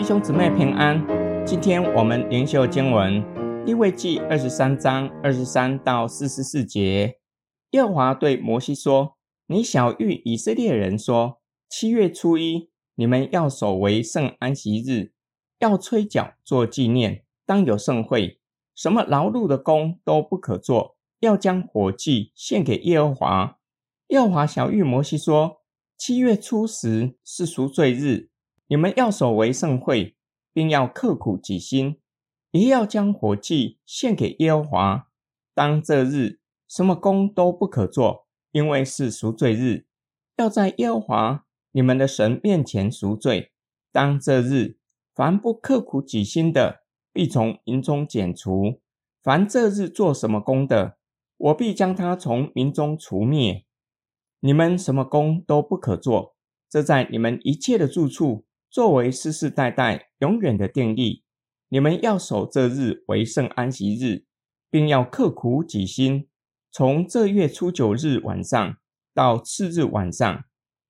[0.00, 0.98] 弟兄姊妹平安。
[1.44, 3.22] 今天我们灵修经文
[3.66, 7.18] 利未记二十三章二十三到四十四节。
[7.72, 9.18] 耶和华对摩西说
[9.48, 15.12] ：“你晓諭以色列人说，七月初一，你们要守为圣安息日，
[15.58, 18.40] 要吹角做纪念，当有盛会，
[18.74, 23.58] 什么劳碌的工都不可做，要将火祭献给耶和华。”
[24.08, 25.58] 耶和华晓諭摩西说
[25.98, 28.29] ：“七月初十是赎罪日。”
[28.70, 30.14] 你们要守为圣会，
[30.52, 31.98] 并要刻苦己心，
[32.52, 35.08] 也要将火祭献给耶和华。
[35.54, 36.38] 当这日，
[36.68, 39.86] 什么工都不可做，因为是赎罪日，
[40.36, 43.50] 要在耶和华你们的神面前赎罪。
[43.90, 44.78] 当这日，
[45.16, 48.78] 凡不刻苦己心的，必从民中剪除；
[49.20, 50.96] 凡这日做什么工的，
[51.36, 53.64] 我必将他从民中除灭。
[54.38, 56.36] 你们什么工都不可做，
[56.68, 58.44] 这在你们一切的住处。
[58.70, 61.24] 作为世世代代永远的定例，
[61.70, 64.26] 你们要守这日为圣安息日，
[64.70, 66.28] 并要刻苦己心。
[66.70, 68.76] 从这月初九日晚上
[69.12, 70.44] 到次日晚上，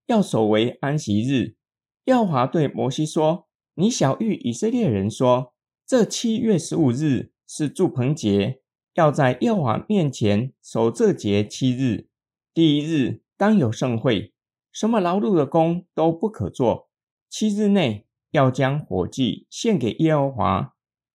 [0.08, 1.56] 要守为安息日。
[2.04, 5.54] 耀华对摩西说：“你晓諭以色列人说，
[5.86, 8.60] 这七月十五日是住棚节，
[8.92, 12.08] 要在耀华面前守这节七日。
[12.52, 14.34] 第一日当有盛会，
[14.70, 16.88] 什么劳碌的工都不可做。”
[17.30, 20.74] 七日内要将火祭献给耶和华。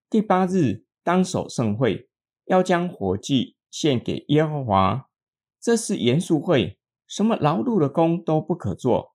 [0.10, 2.10] 第八日当守盛会，
[2.46, 5.10] 要将火祭献给耶和华。
[5.62, 9.14] 这是严肃会，什么劳碌的工都不可做。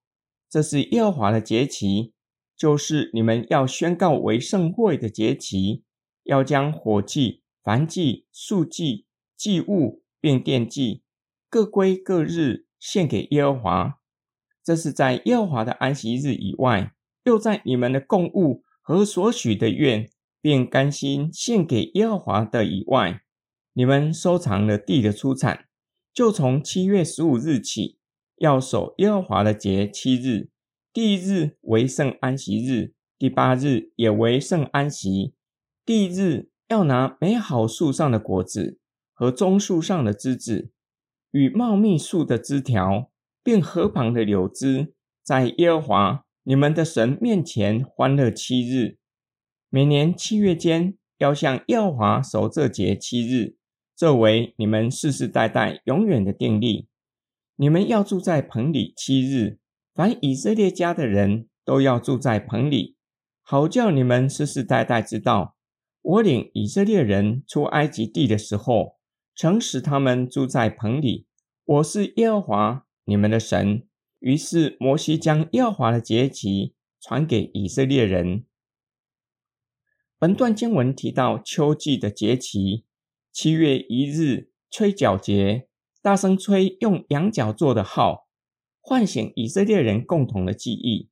[0.48, 2.12] 这是耶和华的节期，
[2.55, 5.85] 就是你们要宣告为圣会的节期。
[6.25, 11.03] 要将火祭、燔祭、素祭、祭物并奠祭
[11.48, 14.00] 各归各日献给耶和华。
[14.71, 16.93] 这是在耶和华的安息日以外，
[17.25, 20.09] 又在你们的供物和所许的愿，
[20.41, 23.23] 并甘心献给耶和华的以外，
[23.73, 25.64] 你们收藏了地的出产，
[26.14, 27.98] 就从七月十五日起，
[28.36, 30.51] 要守耶和华的节七日。
[30.92, 35.35] 第一日为圣安息日，第八日也为圣安息。
[35.85, 38.79] 第一日要拿美好树上的果子
[39.13, 40.70] 和棕树上的枝子，
[41.33, 43.10] 与茂密树的枝条。
[43.42, 48.98] 并河旁的柳枝，在耶和华你们的神面前欢乐七日。
[49.68, 53.56] 每年七月间，要向耶和华守这节七日，
[53.95, 56.89] 作为你们世世代代永远的定例。
[57.56, 59.58] 你们要住在棚里七日，
[59.95, 62.96] 凡以色列家的人都要住在棚里，
[63.42, 65.56] 好叫你们世世代代知道，
[66.02, 68.96] 我领以色列人出埃及地的时候，
[69.36, 71.27] 曾使他们住在棚里。
[71.64, 72.86] 我是耶和华。
[73.11, 73.83] 你们的神。
[74.21, 78.45] 于是摩西将耶和华的节期传给以色列人。
[80.19, 82.85] 本段经文提到秋季的节期，
[83.33, 85.69] 七月一日吹角节，
[86.01, 88.29] 大声吹，用羊角做的号，
[88.81, 91.09] 唤醒以色列人共同的记忆，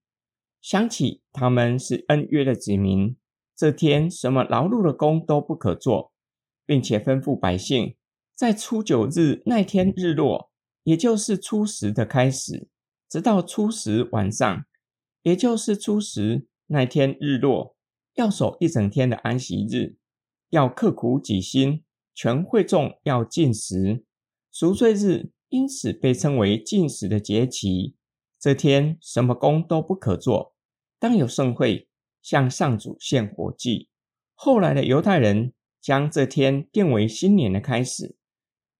[0.61, 3.17] 想起他们是恩约的子民。
[3.57, 6.13] 这天什么劳碌的工都不可做，
[6.65, 7.97] 并且吩咐百姓，
[8.37, 10.48] 在初九日那天日落。
[10.89, 12.67] 也就是初十的开始，
[13.11, 14.65] 直到初十晚上，
[15.21, 17.77] 也就是初十那天日落，
[18.15, 19.99] 要守一整天的安息日，
[20.49, 21.85] 要刻苦己心，
[22.15, 24.07] 全会众要禁食。
[24.51, 27.95] 赎罪日因此被称为禁食的节期。
[28.41, 30.55] 这天什么工都不可做，
[30.99, 31.87] 当有盛会，
[32.23, 33.91] 向上主献火祭。
[34.35, 38.17] 后来的犹太人将这天定为新年的开始。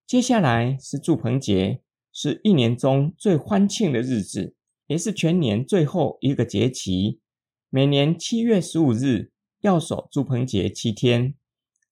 [0.07, 1.83] 接下来是祝棚节。
[2.21, 4.53] 是一年中最欢庆的日子，
[4.87, 7.21] 也是全年最后一个节期。
[7.69, 9.31] 每年七月十五日
[9.61, 11.33] 要守祝棚节七天，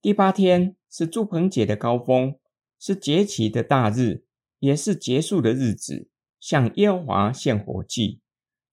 [0.01, 2.37] 第八天是祝棚节的高峰，
[2.77, 4.25] 是节期的大日，
[4.59, 6.09] 也是结束的日子，
[6.41, 8.19] 向耶和华献火祭。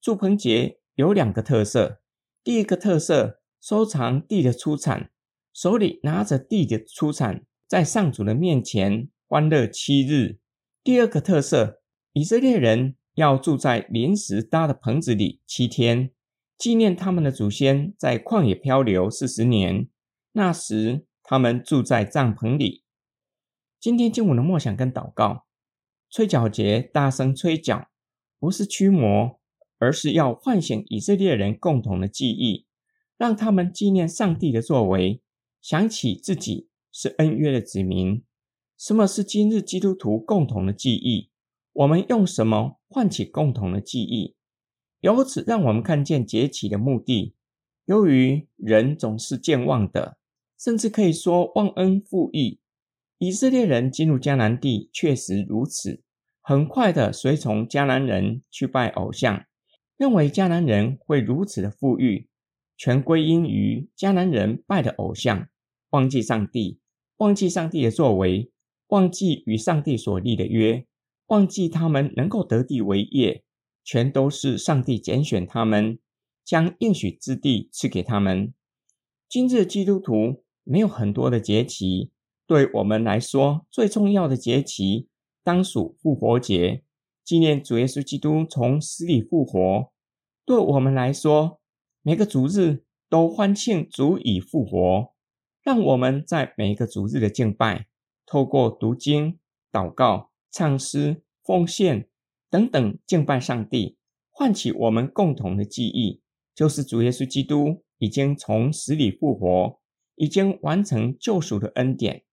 [0.00, 2.00] 祝棚节有两个特色：
[2.43, 5.12] 第一个特色，收藏地的出产，
[5.53, 10.41] 手里拿着地的出产，在上主的面前欢乐七日。
[10.85, 11.81] 第二个特色，
[12.13, 16.11] 以色列人要住在临时搭的棚子里七天，
[16.59, 19.89] 纪念他们的祖先在旷野漂流四十年。
[20.33, 22.85] 那时他们住在帐篷里。
[23.81, 25.47] 今天经文的默想跟祷告，
[26.11, 27.89] 吹角节大声吹角，
[28.39, 29.41] 不是驱魔，
[29.79, 32.67] 而是要唤醒以色列人共同的记忆，
[33.17, 35.23] 让他们纪念上帝的作为，
[35.63, 38.23] 想起自己是恩约的子民。
[38.76, 41.31] 什么是今日基督徒共同的记忆？
[41.73, 44.35] 我们用什么唤起共同的记忆？
[45.00, 47.35] 由此让我们看见节期的目的。
[47.85, 50.19] 由于人总是健忘的，
[50.59, 52.59] 甚至可以说忘恩负义。
[53.19, 56.03] 以色列人进入迦南地确实如此，
[56.41, 59.44] 很快的随从迦南人去拜偶像，
[59.97, 62.29] 认为迦南人会如此的富裕，
[62.76, 65.49] 全归因于迦南人拜的偶像，
[65.91, 66.81] 忘记上帝，
[67.19, 68.50] 忘记上帝的作为，
[68.94, 70.87] 忘记与上帝所立的约，
[71.26, 73.43] 忘记他们能够得地为业，
[73.82, 75.99] 全都是上帝拣选他们，
[76.44, 78.55] 将应许之地赐给他们。
[79.29, 82.12] 今日基督徒没有很多的节期。
[82.46, 85.08] 对我们来说，最重要的节期
[85.43, 86.85] 当属复活节，
[87.25, 89.90] 纪念主耶稣基督从死里复活。
[90.44, 91.58] 对我们来说，
[92.02, 95.12] 每个主日都欢庆主已复活。
[95.64, 97.87] 让我们在每一个主日的敬拜，
[98.26, 99.38] 透过读经、
[99.71, 102.09] 祷告、唱诗、奉献
[102.49, 103.97] 等等敬拜上帝，
[104.31, 106.23] 唤起我们共同的记忆，
[106.55, 109.81] 就是主耶稣基督已经从死里复活，
[110.17, 112.25] 已经完成救赎的恩典。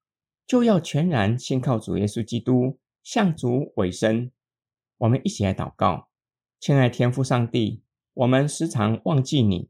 [0.48, 4.32] 就要全然信靠主耶稣基督，向主委身。
[4.98, 6.10] 我们一起来祷告，
[6.60, 7.82] 亲爱天父上帝，
[8.14, 9.70] 我们时常忘记你，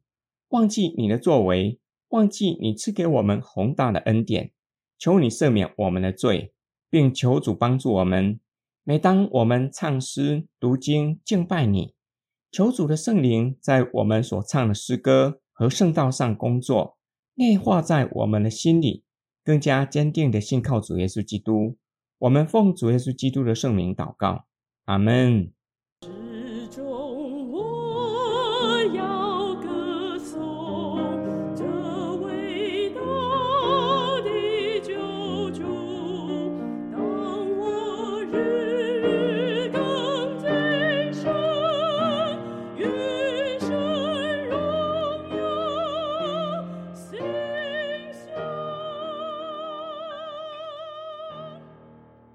[0.49, 1.79] 忘记你的作为，
[2.09, 4.51] 忘记你赐给我们宏大的恩典。
[5.01, 6.53] 求你赦免我们的罪，
[6.87, 8.39] 并求主帮助我们。
[8.83, 11.95] 每当我们唱诗、读经、敬拜你，
[12.51, 16.99] 求主的圣灵在我们所唱的诗歌和圣道上工作，
[17.33, 19.03] 内化在我们的心里。
[19.43, 21.79] 更加坚定的信靠主耶稣基督，
[22.19, 24.45] 我们奉主耶稣基督的圣名祷告，
[24.85, 25.51] 阿门。